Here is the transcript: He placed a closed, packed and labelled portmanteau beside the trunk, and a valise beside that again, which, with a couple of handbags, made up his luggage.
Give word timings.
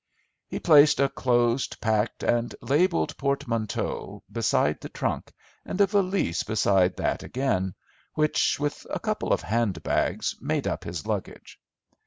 He 0.47 0.59
placed 0.59 0.99
a 0.99 1.07
closed, 1.09 1.79
packed 1.79 2.23
and 2.23 2.55
labelled 2.59 3.15
portmanteau 3.19 4.23
beside 4.31 4.81
the 4.81 4.89
trunk, 4.89 5.31
and 5.63 5.79
a 5.79 5.85
valise 5.85 6.41
beside 6.41 6.95
that 6.95 7.21
again, 7.21 7.75
which, 8.15 8.59
with 8.59 8.87
a 8.89 8.99
couple 8.99 9.31
of 9.31 9.41
handbags, 9.43 10.35
made 10.41 10.65
up 10.65 10.85
his 10.85 11.05
luggage. 11.05 11.59